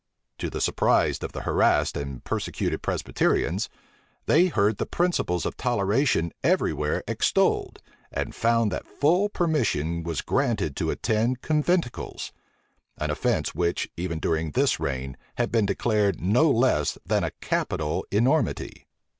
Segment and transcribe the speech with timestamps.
[0.39, 3.69] To the surprise of the harassed and persecuted Presbyterians,
[4.25, 10.21] they heard the principles of toleration every where extolled, and found that full permission was
[10.23, 12.31] granted to attend conventicles;
[12.97, 18.03] an offence which, even during this reign, had been declared no less than a capital
[18.09, 18.87] enormity.